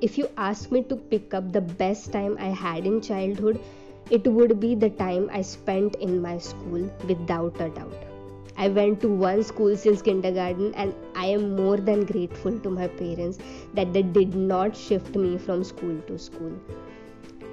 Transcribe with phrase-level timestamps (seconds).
[0.00, 3.60] if you ask me to pick up the best time I had in childhood,
[4.10, 8.04] it would be the time I spent in my school without a doubt.
[8.56, 12.88] I went to one school since kindergarten, and I am more than grateful to my
[12.88, 13.38] parents
[13.74, 16.52] that they did not shift me from school to school.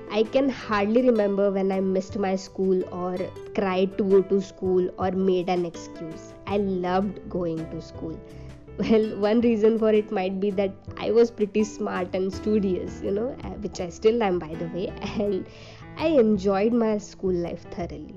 [0.09, 3.17] I can hardly remember when I missed my school or
[3.55, 6.33] cried to go to school or made an excuse.
[6.45, 8.19] I loved going to school.
[8.79, 13.11] Well, one reason for it might be that I was pretty smart and studious, you
[13.11, 14.87] know, uh, which I still am by the way,
[15.19, 15.47] and
[15.97, 18.15] I enjoyed my school life thoroughly.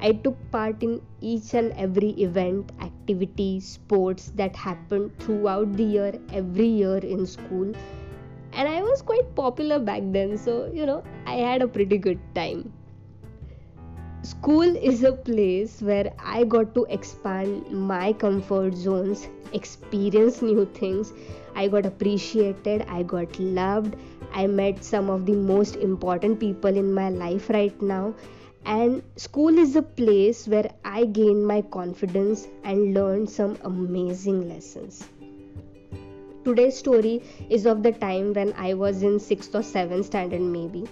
[0.00, 6.12] I took part in each and every event, activity, sports that happened throughout the year,
[6.32, 7.72] every year in school.
[8.52, 12.18] And I was quite popular back then, so you know, I had a pretty good
[12.34, 12.72] time.
[14.22, 21.12] School is a place where I got to expand my comfort zones, experience new things.
[21.54, 23.96] I got appreciated, I got loved,
[24.32, 28.14] I met some of the most important people in my life right now
[28.64, 35.08] and school is a place where I gained my confidence and learned some amazing lessons.
[36.44, 40.88] Today's story is of the time when I was in 6th or 7th standard, maybe.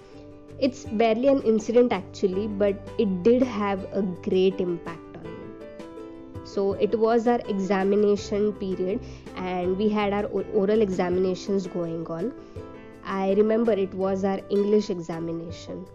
[0.61, 5.87] It's barely an incident actually, but it did have a great impact on me.
[6.45, 9.01] So, it was our examination period,
[9.37, 12.33] and we had our oral examinations going on.
[13.05, 15.87] I remember it was our English examination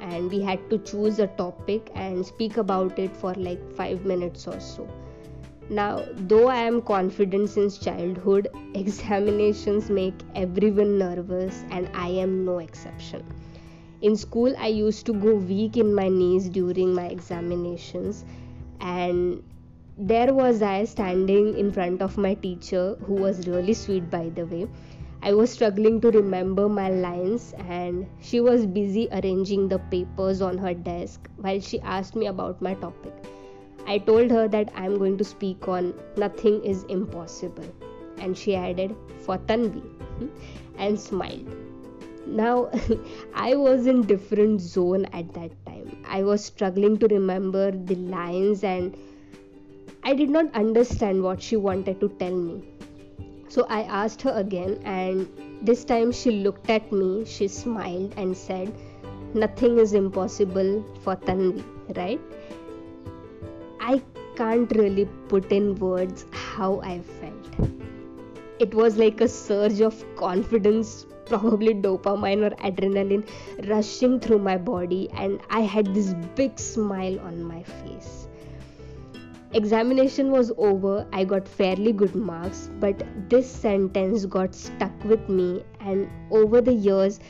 [0.00, 4.46] and we had to choose a topic and speak about it for like 5 minutes
[4.46, 4.88] or so
[5.70, 8.48] now though i am confident since childhood
[8.82, 13.24] examinations make everyone nervous and i am no exception
[14.08, 18.24] in school i used to go weak in my knees during my examinations
[18.80, 19.42] and
[19.96, 24.46] there was i standing in front of my teacher who was really sweet by the
[24.54, 24.66] way
[25.26, 30.58] I was struggling to remember my lines, and she was busy arranging the papers on
[30.58, 33.14] her desk while she asked me about my topic.
[33.86, 37.72] I told her that I am going to speak on Nothing is Impossible,
[38.18, 39.82] and she added, For Tanvi,
[40.76, 41.73] and smiled.
[42.26, 42.70] Now,
[43.34, 46.04] I was in different zone at that time.
[46.06, 48.96] I was struggling to remember the lines and
[50.02, 52.62] I did not understand what she wanted to tell me
[53.54, 55.28] so I asked her again, and
[55.62, 58.72] this time she looked at me, she smiled, and said,
[59.32, 61.62] Nothing is impossible for Tanvi,
[61.96, 62.20] right?
[63.80, 64.02] I
[64.34, 67.43] can't really put in words how I felt.
[68.64, 73.26] It was like a surge of confidence, probably dopamine or adrenaline
[73.68, 78.28] rushing through my body, and I had this big smile on my face.
[79.58, 83.04] Examination was over i got fairly good marks but
[83.34, 86.08] this sentence got stuck with me and
[86.38, 87.20] over the years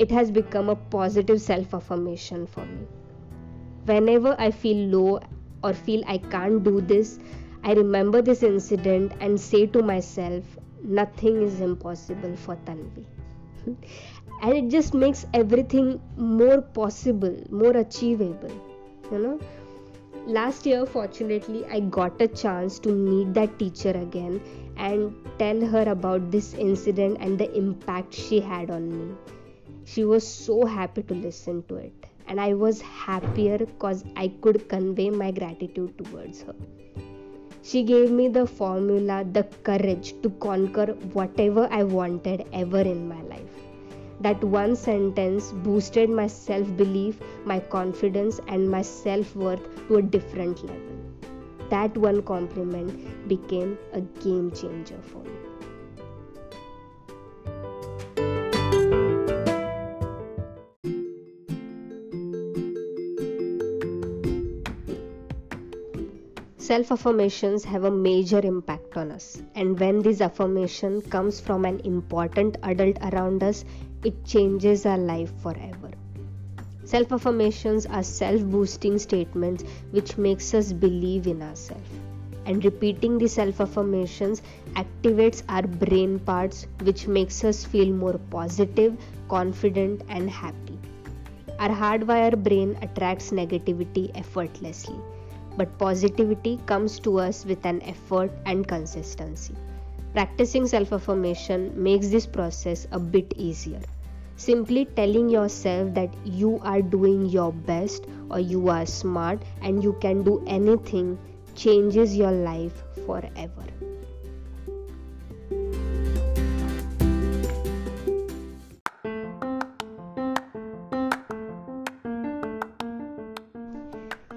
[0.00, 2.88] it has become a positive self affirmation for me.
[3.84, 5.20] Whenever i feel low
[5.62, 7.18] or feel i can't do this
[7.64, 13.04] i remember this incident and say to myself nothing is impossible for tanvi.
[14.42, 18.54] And it just makes everything more possible more achievable
[19.12, 19.40] you know?
[20.26, 24.40] Last year fortunately i got a chance to meet that teacher again
[24.76, 29.14] and tell her about this incident and the impact she had on me.
[29.84, 34.68] She was so happy to listen to it and i was happier because i could
[34.68, 36.54] convey my gratitude towards her
[37.62, 40.86] she gave me the formula the courage to conquer
[41.18, 43.62] whatever i wanted ever in my life
[44.26, 50.02] that one sentence boosted my self belief, my confidence, and my self worth to a
[50.02, 51.28] different level.
[51.70, 55.51] That one compliment became a game changer for me.
[66.62, 71.80] Self affirmations have a major impact on us and when this affirmation comes from an
[71.80, 73.64] important adult around us
[74.04, 75.90] it changes our life forever.
[76.84, 81.98] Self affirmations are self boosting statements which makes us believe in ourselves.
[82.46, 84.42] And repeating the self affirmations
[84.74, 88.96] activates our brain parts which makes us feel more positive,
[89.28, 90.78] confident and happy.
[91.58, 95.00] Our hardwired brain attracts negativity effortlessly,
[95.56, 99.54] but positivity comes to us with an effort and consistency.
[100.12, 103.80] Practicing self affirmation makes this process a bit easier.
[104.36, 109.94] Simply telling yourself that you are doing your best or you are smart and you
[110.00, 111.18] can do anything
[111.54, 113.64] changes your life forever.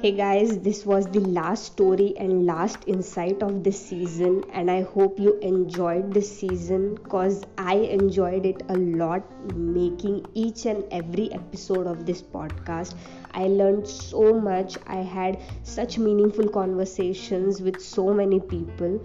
[0.06, 4.84] Hey guys, this was the last story and last insight of this season, and I
[4.84, 9.24] hope you enjoyed this season because I enjoyed it a lot
[9.56, 12.94] making each and every episode of this podcast.
[13.32, 19.04] I learned so much, I had such meaningful conversations with so many people.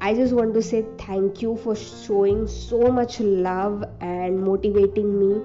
[0.00, 5.42] I just want to say thank you for showing so much love and motivating me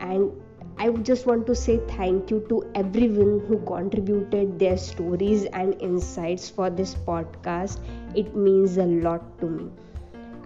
[0.00, 0.32] and
[0.78, 6.50] I just want to say thank you to everyone who contributed their stories and insights
[6.50, 7.78] for this podcast.
[8.14, 9.70] It means a lot to me.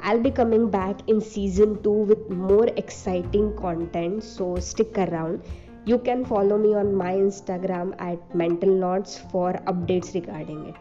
[0.03, 5.43] I'll be coming back in season 2 with more exciting content, so stick around.
[5.85, 10.77] You can follow me on my Instagram at Mental Knots for updates regarding it.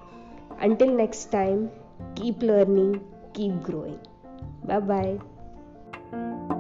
[0.60, 1.72] Until next time,
[2.16, 3.02] keep learning,
[3.34, 4.00] keep growing.
[4.64, 6.59] Bye bye.